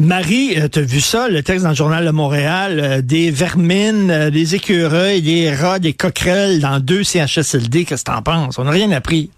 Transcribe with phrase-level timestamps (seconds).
[0.00, 4.10] Marie, euh, t'as vu ça, le texte dans le journal de Montréal, euh, des vermines,
[4.10, 8.58] euh, des écureuils, des rats, des coquerelles dans deux CHSLD, qu'est-ce que t'en penses?
[8.58, 9.30] On n'a rien appris.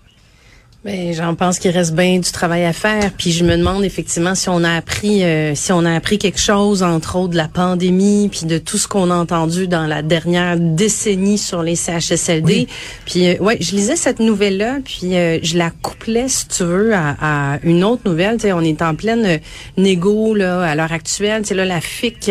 [0.85, 3.11] Ben, j'en pense qu'il reste bien du travail à faire.
[3.17, 6.39] Puis je me demande effectivement si on a appris, euh, si on a appris quelque
[6.39, 10.03] chose, entre autres de la pandémie, puis de tout ce qu'on a entendu dans la
[10.03, 12.69] dernière décennie sur les CHSLD.
[13.07, 16.65] Puis euh, ouais, je lisais cette nouvelle là, puis euh, je la couplais, si tu
[16.65, 18.37] veux, à, une autre nouvelle.
[18.37, 19.41] Tu on est en pleine
[19.79, 21.47] négo là à l'heure actuelle.
[21.47, 22.31] Tu là, la FIC,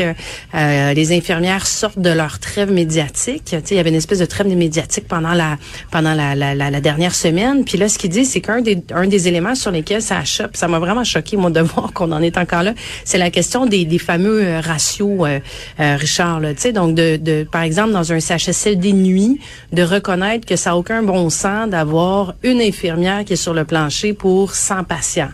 [0.53, 3.45] les infirmières sortent de leur trêve médiatique.
[3.45, 5.57] Tu il y avait une espèce de trêve médiatique pendant la
[5.89, 7.65] pendant la, la, la, la dernière semaine.
[7.65, 10.51] Puis là, ce qu'ils disent, c'est qu'un des, un des éléments sur lesquels ça choque,
[10.53, 13.65] ça m'a vraiment choqué, moi, de voir qu'on en est encore là, c'est la question
[13.65, 15.39] des, des fameux euh, ratios, euh,
[15.79, 16.39] euh, Richard.
[16.39, 19.39] Là, donc, de, de, par exemple, dans un CHSL nuits,
[19.71, 23.65] de reconnaître que ça n'a aucun bon sens d'avoir une infirmière qui est sur le
[23.65, 25.29] plancher pour 100 patients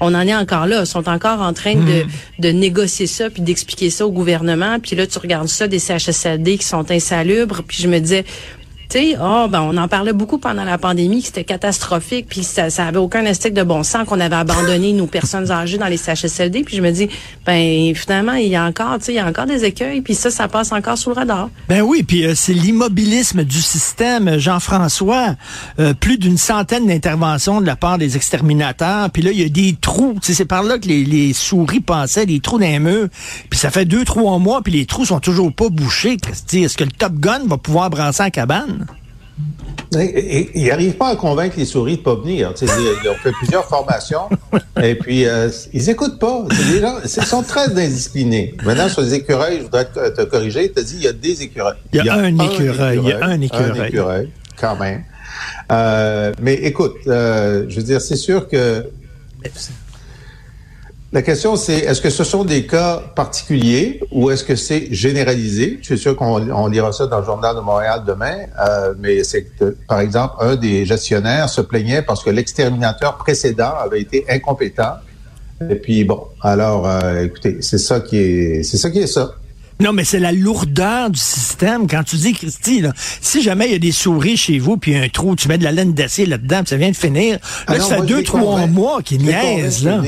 [0.00, 0.80] on en est encore là.
[0.80, 2.08] Ils sont encore en train de, hmm.
[2.40, 4.78] de négocier ça puis d'expliquer ça au gouvernement.
[4.80, 7.62] Puis là, tu regardes ça des CHSLD qui sont insalubres.
[7.62, 8.24] Puis je me disais,
[9.20, 12.86] oh, ben, on en parlait beaucoup pendant la pandémie, que c'était catastrophique, puis ça, ça
[12.86, 16.62] avait aucun instinct de bon sens qu'on avait abandonné nos personnes âgées dans les CHSLD.
[16.64, 17.08] Puis je me dis,
[17.46, 20.14] ben finalement, il y a encore, tu sais, il y a encore des écueils, puis
[20.14, 21.50] ça, ça passe encore sous le radar.
[21.68, 25.34] Ben oui, puis euh, c'est l'immobilisme du système, Jean-François.
[25.78, 29.48] Euh, plus d'une centaine d'interventions de la part des exterminateurs, puis là, il y a
[29.48, 30.16] des trous.
[30.22, 33.08] C'est par là que les, les, souris passaient, des trous les murs.
[33.50, 36.16] Puis ça fait deux, trois mois, puis les trous sont toujours pas bouchés.
[36.52, 38.83] Est-ce que le Top Gun va pouvoir brasser en cabane?
[39.92, 42.52] Ils n'arrivent pas à convaincre les souris de pas venir.
[42.60, 44.28] ils ont fait plusieurs formations
[44.82, 46.44] et puis euh, ils écoutent pas.
[46.72, 48.54] Les gens, ils sont très indisciplinés.
[48.64, 50.72] Maintenant, sur les écureuils, je voudrais te, corriger.
[50.72, 51.76] Tu as dit il y a des écureuils.
[51.92, 53.00] Il y a, un, écureuil.
[53.02, 53.80] Il y a un écureuil.
[53.80, 55.04] Un écureuil, quand même.
[55.72, 58.86] Euh, mais écoute, euh, je veux dire, c'est sûr que
[61.14, 65.78] la question, c'est est-ce que ce sont des cas particuliers ou est-ce que c'est généralisé?
[65.80, 69.44] Je suis sûr qu'on lira ça dans le journal de Montréal demain, euh, mais c'est
[69.44, 74.94] que, par exemple, un des gestionnaires se plaignait parce que l'exterminateur précédent avait été incompétent.
[75.70, 79.36] Et puis bon, alors, euh, écoutez, c'est ça qui est, c'est ça qui est ça.
[79.80, 81.88] Non, mais c'est la lourdeur du système.
[81.88, 84.96] Quand tu dis, Christy, là, si jamais il y a des souris chez vous, puis
[84.96, 87.38] un trou, tu mets de la laine d'acier là-dedans, puis ça vient de finir.
[87.68, 90.00] Là, ah ça fait deux, trois mois qu'ils niaisent, là.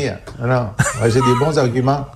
[0.43, 0.69] Ah non,
[1.05, 2.07] j'ai des bons arguments.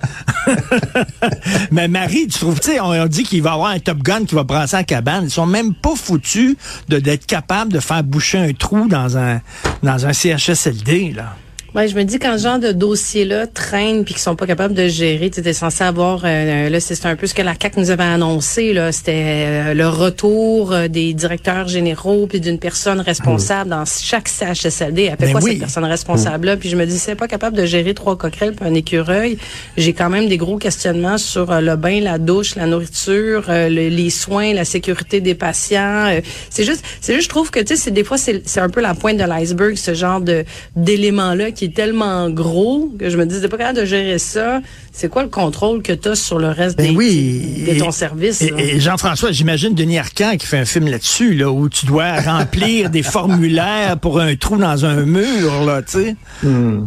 [1.71, 4.25] mais Marie, tu trouves, tu sais, on, dit qu'il va y avoir un Top Gun
[4.25, 5.25] qui va brasser la cabane.
[5.25, 6.57] Ils sont même pas foutus
[6.89, 9.41] d'être capables de faire boucher un trou dans un,
[9.83, 11.37] dans un CHSLD, là.
[11.73, 14.75] Ouais, je me dis quand ce genre de dossiers-là traînent puis qu'ils sont pas capables
[14.75, 17.77] de gérer, tu étais censé avoir euh, là c'est un peu ce que la CAC
[17.77, 22.99] nous avait annoncé là, c'était euh, le retour euh, des directeurs généraux puis d'une personne
[22.99, 25.11] responsable dans chaque CHSLD.
[25.11, 27.65] Fait ben quoi cette personne responsable là Puis je me dis c'est pas capable de
[27.67, 29.39] gérer trois coquerelles puis un écureuil.
[29.77, 34.55] J'ai quand même des gros questionnements sur le bain, la douche, la nourriture, les soins,
[34.55, 36.21] la sécurité des patients.
[36.51, 38.71] c'est juste c'est juste je trouve que tu sais c'est des fois c'est c'est un
[38.71, 40.45] peu la pointe de l'iceberg ce genre de
[40.75, 44.19] d'éléments là qui est tellement gros que je me dis, t'es pas capable de gérer
[44.19, 44.63] ça.
[44.93, 48.41] C'est quoi le contrôle que tu as sur le reste ben de ton service?
[48.41, 52.89] Et, Jean-François, j'imagine Denis Arcand qui fait un film là-dessus, là, où tu dois remplir
[52.89, 56.17] des formulaires pour un trou dans un mur, là, tu sais.
[56.43, 56.87] Hmm.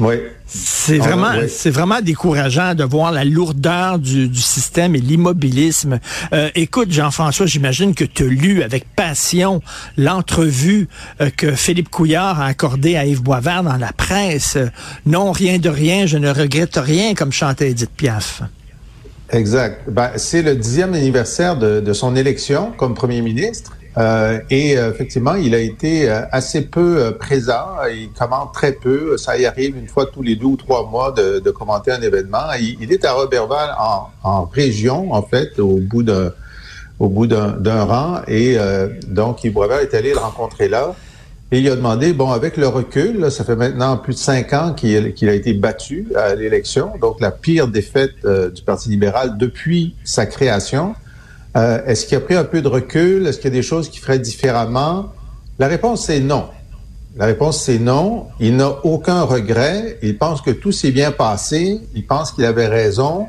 [0.00, 0.14] Oui.
[0.46, 6.00] C'est ah, vraiment, c'est vraiment décourageant de voir la lourdeur du, système et l'immobilisme.
[6.32, 9.62] Euh, écoute, Jean-François, j'imagine que tu as lu avec passion
[9.96, 10.88] l'entrevue
[11.20, 14.58] euh, que Philippe Couillard a accordée à Yves Boisvert dans la presse.
[15.06, 18.42] non, rien de rien, je ne regrette rien, comme chantait Edith Piaf.
[19.30, 19.88] Exact.
[19.88, 23.72] Ben, c'est le dixième anniversaire de son élection comme premier ministre.
[23.98, 27.66] Euh, et euh, effectivement, il a été euh, assez peu présent.
[27.90, 29.16] Il commente très peu.
[29.16, 32.00] Ça y arrive une fois tous les deux ou trois mois de, de commenter un
[32.00, 32.52] événement.
[32.60, 36.32] Il, est à Robertval en, en, région, en fait, au bout d'un
[36.98, 38.20] au bout d'un rang.
[38.28, 38.58] Et
[39.06, 40.94] donc, Yves est allé le rencontrer là.
[41.50, 44.52] Et il a demandé, bon, avec le recul, là, ça fait maintenant plus de cinq
[44.52, 49.94] ans qu'il a été battu à l'élection, donc la pire défaite du Parti libéral depuis
[50.04, 50.94] sa création.
[51.56, 53.26] Euh, est-ce qu'il a pris un peu de recul?
[53.26, 55.12] Est-ce qu'il y a des choses qu'il ferait différemment?
[55.58, 56.46] La réponse, c'est non.
[57.16, 58.28] La réponse, c'est non.
[58.38, 59.98] Il n'a aucun regret.
[60.02, 61.80] Il pense que tout s'est bien passé.
[61.94, 63.26] Il pense qu'il avait raison.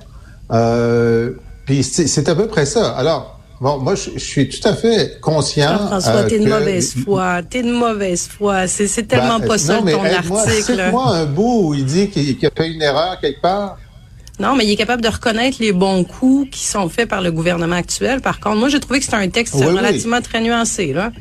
[0.51, 1.31] Euh,
[1.65, 2.91] puis c'est à peu près ça.
[2.91, 5.77] Alors, Bon, moi, je, suis tout à fait conscient.
[5.77, 7.43] François, euh, t'es de mauvaise foi.
[7.47, 8.65] T'es de mauvaise foi.
[8.65, 10.89] C'est tellement ben, pas ça ton article.
[10.89, 13.77] moi un bout où il dit qu'il a fait une erreur quelque part.
[14.39, 17.31] Non, mais il est capable de reconnaître les bons coups qui sont faits par le
[17.31, 18.21] gouvernement actuel.
[18.21, 21.11] Par contre, moi, j'ai trouvé que c'était un texte relativement très nuancé, là.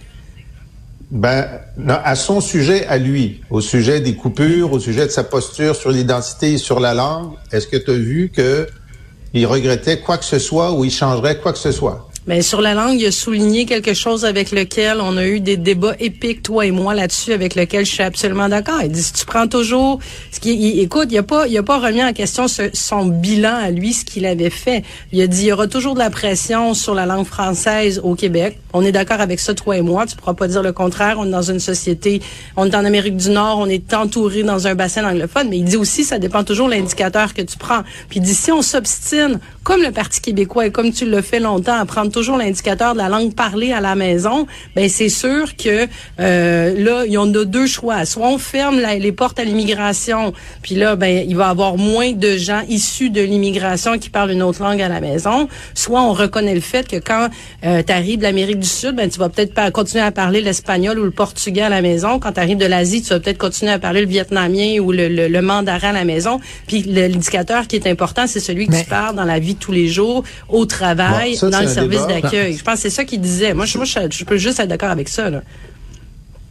[1.11, 1.45] Ben,
[1.89, 5.91] à son sujet, à lui, au sujet des coupures, au sujet de sa posture sur
[5.91, 10.39] l'identité et sur la langue, est-ce que tu as vu qu'il regrettait quoi que ce
[10.39, 12.10] soit ou il changerait quoi que ce soit?
[12.27, 15.57] Mais sur la langue, il a souligné quelque chose avec lequel on a eu des
[15.57, 18.81] débats épiques, toi et moi, là-dessus, avec lequel je suis absolument d'accord.
[18.83, 20.01] Il dit, si tu prends toujours,
[20.31, 23.71] ce qui, écoute, il a pas, il a pas remis en question son bilan à
[23.71, 24.85] lui, ce qu'il avait fait.
[25.13, 28.15] Il a dit, il y aura toujours de la pression sur la langue française au
[28.15, 28.59] Québec.
[28.75, 30.05] On est d'accord avec ça, toi et moi.
[30.07, 31.17] Tu pourras pas dire le contraire.
[31.19, 32.21] On est dans une société,
[32.57, 35.49] on est en Amérique du Nord, on est entouré dans un bassin anglophone.
[35.49, 37.83] Mais il dit aussi, ça dépend toujours de l'indicateur que tu prends.
[38.11, 41.41] Puis il dit, si on s'obstine, comme le Parti québécois et comme tu le fais
[41.41, 45.57] longtemps, à prendre toujours l'indicateur de la langue parlée à la maison, ben c'est sûr
[45.57, 45.87] que
[46.21, 48.05] euh, là, il y en a deux choix.
[48.05, 52.13] Soit on ferme les portes à l'immigration, puis là, ben il va y avoir moins
[52.13, 55.49] de gens issus de l'immigration qui parlent une autre langue à la maison.
[55.75, 57.29] Soit on reconnaît le fait que quand
[57.65, 60.41] euh, tu arrives de l'Amérique du Sud, ben tu vas peut-être pas continuer à parler
[60.41, 62.19] l'espagnol ou le portugais à la maison.
[62.19, 65.09] Quand tu arrives de l'Asie, tu vas peut-être continuer à parler le vietnamien ou le,
[65.09, 66.41] le, mandarin à la maison.
[66.67, 69.89] Puis l'indicateur qui est important, c'est celui que tu parles dans la vie tous les
[69.89, 72.57] jours, au travail, dans le service d'accueil.
[72.57, 73.55] Je pense que c'est ça qu'il disait.
[73.55, 73.79] Moi, je,
[74.11, 75.31] je, peux juste être d'accord avec ça.
[75.31, 75.43] Là.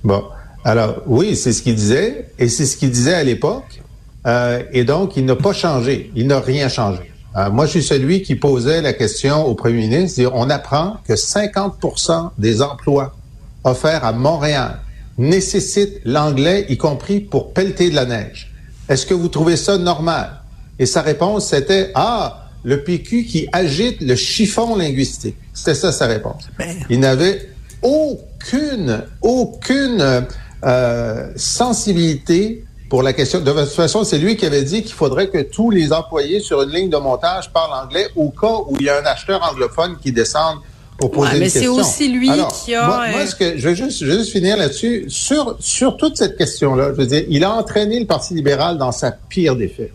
[0.03, 0.23] Bon.
[0.63, 3.81] Alors, oui, c'est ce qu'il disait, et c'est ce qu'il disait à l'époque.
[4.27, 6.11] Euh, et donc, il n'a pas changé.
[6.15, 7.11] Il n'a rien changé.
[7.37, 10.29] Euh, moi, je suis celui qui posait la question au premier ministre.
[10.33, 13.15] On apprend que 50% des emplois
[13.63, 14.79] offerts à Montréal
[15.17, 18.51] nécessitent l'anglais, y compris pour pelleter de la neige.
[18.87, 20.41] Est-ce que vous trouvez ça normal?
[20.79, 25.35] Et sa réponse, c'était, ah, le PQ qui agite le chiffon linguistique.
[25.53, 26.43] C'était ça sa réponse.
[26.57, 26.75] Ben.
[26.89, 27.49] Il n'avait
[27.81, 30.25] aucune, aucune
[30.63, 33.39] euh, sensibilité pour la question.
[33.39, 36.61] De toute façon, c'est lui qui avait dit qu'il faudrait que tous les employés sur
[36.63, 39.97] une ligne de montage parlent anglais au cas où il y a un acheteur anglophone
[40.01, 40.57] qui descende
[40.97, 41.61] pour poser une question.
[41.61, 42.29] Mais c'est aussi lui
[42.65, 42.87] qui a...
[42.87, 45.05] Moi, moi, ce que, je, vais juste, je vais juste finir là-dessus.
[45.07, 48.91] Sur, sur toute cette question-là, je veux dire, il a entraîné le Parti libéral dans
[48.91, 49.93] sa pire défaite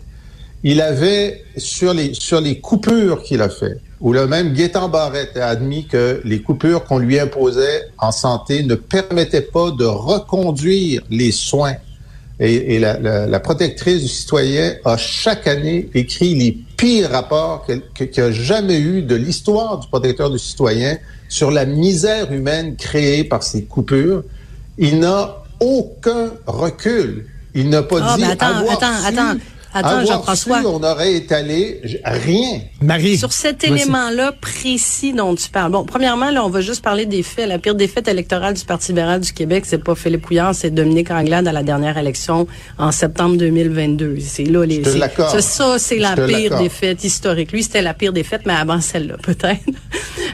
[0.67, 5.37] il avait, sur les, sur les coupures qu'il a fait, où le même Gaétan Barrette
[5.37, 11.03] a admis que les coupures qu'on lui imposait en santé ne permettaient pas de reconduire
[11.11, 11.75] les soins.
[12.39, 18.19] Et, la, la, protectrice du citoyen a chaque année écrit les pires rapports qu'il qu
[18.19, 20.97] a jamais eu de l'histoire du protecteur du citoyen
[21.29, 24.23] sur la misère humaine créée par ces coupures.
[24.79, 27.27] Il n'a aucun recul.
[27.53, 29.39] Il n'a pas oh, dit attends, avoir attends, attends.
[29.75, 30.61] Attends, Jean-François.
[30.65, 32.61] on aurait étalé rien.
[32.81, 33.17] Marie.
[33.17, 35.71] Sur cet élément-là précis dont tu parles.
[35.73, 37.49] Bon, premièrement, là, on va juste parler des faits.
[37.49, 41.11] La pire défaite électorale du Parti libéral du Québec, c'est pas Philippe Couillard, c'est Dominique
[41.11, 44.17] Anglade à la dernière élection en septembre 2022.
[44.21, 44.81] C'est là les.
[44.83, 47.51] Ça, ça c'est la pire défaite historique.
[47.51, 49.59] Lui, c'était la pire défaite, mais avant celle-là, peut-être.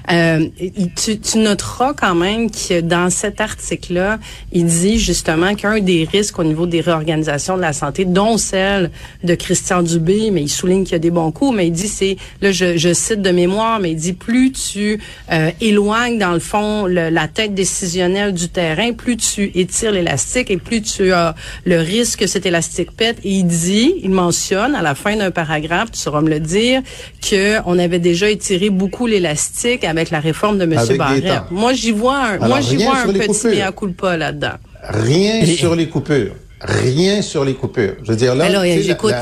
[0.10, 0.48] Euh,
[0.96, 4.18] tu, tu noteras quand même que dans cet article-là,
[4.52, 8.92] il dit justement qu'un des risques au niveau des réorganisations de la santé, dont celle
[9.24, 11.88] de Christian Dubé, mais il souligne qu'il y a des bons coups, mais il dit
[11.88, 15.00] c'est, là je, je, cite de mémoire, mais il dit plus tu
[15.31, 20.58] euh, éloignes dans le fond la tête décisionnelle du terrain, plus tu étires l'élastique et
[20.58, 23.17] plus tu as le risque que cet élastique pète.
[23.24, 26.82] Et il dit, il mentionne à la fin d'un paragraphe, tu sauras me le dire,
[27.22, 30.98] que on avait déjà étiré beaucoup l'élastique avec la réforme de M.
[30.98, 31.44] Barrette.
[31.51, 34.58] Moi, j'y vois un, moi, j'y vois un petit mea culpa là-dedans.
[34.84, 36.34] Rien sur les coupures.
[36.63, 37.96] Rien sur les coupures.
[38.03, 38.46] Je veux dire là.
[38.46, 39.13] Alors, j'écoute,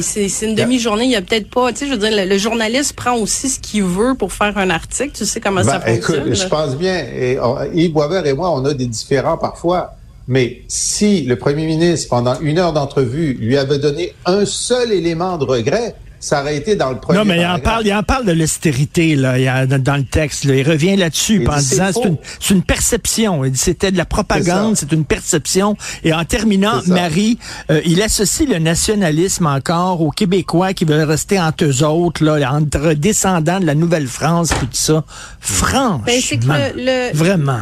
[0.00, 1.04] c'est une demi-journée.
[1.04, 1.72] Il y a peut-être pas.
[1.72, 4.70] Tu sais, je veux dire, le, journaliste prend aussi ce qu'il veut pour faire un
[4.70, 5.12] article.
[5.12, 6.26] Tu sais comment ça ben, fonctionne.
[6.26, 7.04] Écoute, je pense bien.
[7.14, 7.38] Et,
[7.74, 9.92] Yves Boisvert et moi, on a des différends parfois.
[10.28, 15.38] Mais si le premier ministre, pendant une heure d'entrevue, lui avait donné un seul élément
[15.38, 15.94] de regret,
[16.26, 17.18] ça aurait été dans le premier.
[17.20, 20.42] Non, mais il en parle, il en parle de l'austérité là, dans le texte.
[20.44, 22.16] Il revient là-dessus en disant c'est une,
[22.50, 23.44] une, perception.
[23.44, 25.76] Il dit c'était de la propagande, c'est une perception.
[26.02, 27.38] Et en terminant, Marie,
[27.70, 32.52] euh, il associe le nationalisme encore aux Québécois qui veulent rester entre eux autres, là,
[32.52, 35.04] entre descendants de la Nouvelle-France et tout ça.
[35.38, 37.60] Franchement, ben, le, vraiment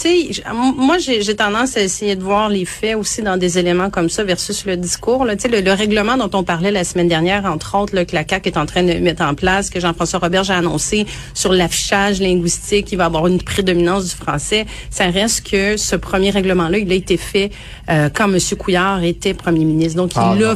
[0.00, 3.90] tu sais, moi, j'ai tendance à essayer de voir les faits aussi dans des éléments
[3.90, 5.26] comme ça versus le discours.
[5.30, 8.24] Tu sais, le, règlement dont on parlait la semaine dernière, entre autres, là, que la
[8.28, 12.20] CAQ est en train de mettre en place, que Jean-François Robert a annoncé sur l'affichage
[12.20, 14.66] linguistique, il va avoir une prédominance du français.
[14.90, 17.50] Ça reste que ce premier règlement-là, il a été fait
[17.90, 18.38] euh, quand M.
[18.56, 19.96] Couillard était premier ministre.
[19.96, 20.54] Donc, il ah,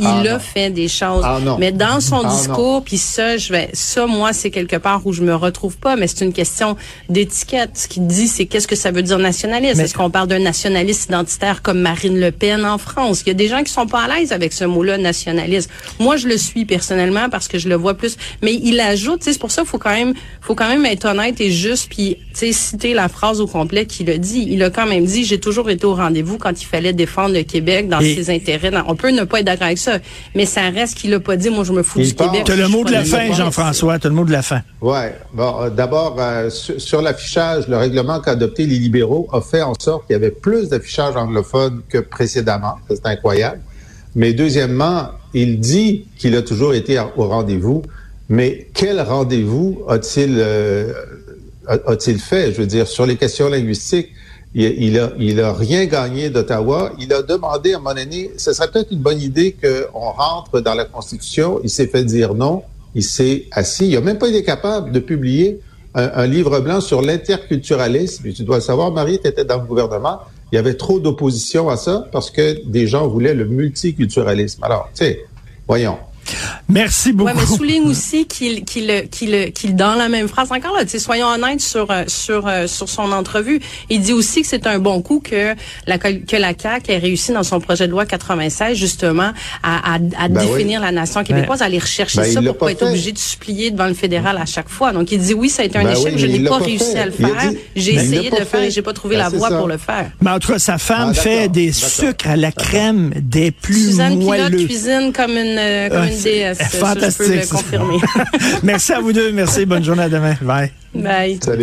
[0.00, 0.38] Il Ah, a non.
[0.38, 1.22] fait des choses.
[1.24, 1.58] Ah, non.
[1.58, 5.12] Mais dans son Ah, discours, puis ça, je vais, ça, moi, c'est quelque part où
[5.12, 6.76] je me retrouve pas, mais c'est une question
[7.08, 7.72] d'étiquette.
[7.76, 9.80] Ce qu'il dit, c'est qu'est-ce que ça veut dire nationaliste?
[9.80, 13.22] Est-ce qu'on parle d'un nationaliste identitaire comme Marine Le Pen en France?
[13.24, 15.70] Il y a des gens qui sont pas à l'aise avec ce mot-là, nationaliste.
[16.00, 18.16] Moi, je le suis personnellement parce que je le vois plus.
[18.42, 21.40] Mais il ajoute, c'est pour ça qu'il faut quand même, faut quand même être honnête
[21.40, 24.46] et juste, puis, citer la phrase au complet qu'il a dit.
[24.50, 27.42] Il a quand même dit, j'ai toujours été au rendez-vous quand il fallait défendre le
[27.42, 28.70] Québec dans Et- ses intérêts.
[28.70, 29.98] Dans- on peut ne pas être d'accord avec ça,
[30.34, 32.44] mais ça reste qu'il a pas dit, moi, je me fous Il du pense- Québec.
[32.46, 33.32] T'as le je suis mot de la fin.
[33.32, 33.98] Jean-François.
[33.98, 34.62] T'as le mot de la fin.
[34.80, 35.14] Ouais.
[35.34, 39.62] Bon, euh, d'abord, euh, sur, sur l'affichage, le règlement qu'a adopté les libéraux a fait
[39.62, 42.74] en sorte qu'il y avait plus d'affichage anglophone que précédemment.
[42.88, 43.60] C'est incroyable.
[44.14, 47.82] Mais deuxièmement, il dit qu'il a toujours été au rendez-vous.
[48.28, 50.92] Mais quel rendez-vous a-t-il euh,
[51.66, 52.52] a- a-t-il fait?
[52.52, 54.08] Je veux dire, sur les questions linguistiques,
[54.54, 56.92] il, il a, il a rien gagné d'Ottawa.
[56.98, 57.94] Il a demandé à un moment
[58.36, 61.60] ce serait peut-être une bonne idée qu'on rentre dans la Constitution.
[61.64, 62.62] Il s'est fait dire non.
[62.94, 63.88] Il s'est assis.
[63.88, 65.60] Il n'a même pas été capable de publier
[65.94, 68.30] un, livre blanc sur l'interculturalisme.
[68.32, 70.20] Tu dois le savoir, Marie, tu étais dans le gouvernement.
[70.50, 74.62] Il y avait trop d'opposition à ça parce que des gens voulaient le multiculturalisme.
[74.64, 75.24] Alors, tu sais,
[75.66, 75.96] voyons.
[76.68, 77.30] Merci beaucoup.
[77.30, 80.90] Ouais, mais souligne aussi qu'il qu'il qu'il qu'il dans la même phrase encore là, tu
[80.90, 83.60] sais soyons honnêtes sur euh, sur euh, sur son entrevue,
[83.90, 85.54] il dit aussi que c'est un bon coup que
[85.86, 89.98] la que la CAQ ait réussi dans son projet de loi 96 justement à à,
[90.18, 92.82] à Ben définir la nation québécoise, à aller rechercher Ben, ça pour pas pas être
[92.86, 94.92] obligé de supplier devant le fédéral à chaque fois.
[94.92, 96.64] Donc il dit oui, ça a été un Ben échec, oui, je n'ai pas pas
[96.64, 97.50] réussi à le faire.
[97.50, 99.58] dit- J'ai Ben, essayé de le faire et j'ai pas trouvé Ben, la voie ça.
[99.58, 100.10] pour le faire.
[100.20, 101.88] Mais en tout cas, sa femme Ah, fait des d'accord.
[101.88, 106.08] sucres à la crème des plus Suzanne Pilote cuisine comme une euh, comme
[106.54, 107.56] Ça, je peux fantastique, le ça.
[107.56, 107.98] confirmer.
[108.62, 109.32] Merci à vous deux.
[109.32, 109.66] Merci.
[109.66, 110.36] Bonne journée à demain.
[110.42, 110.72] Bye.
[110.94, 111.38] Bye.
[111.44, 111.60] Salut.